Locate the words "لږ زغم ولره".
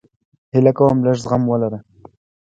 1.05-1.79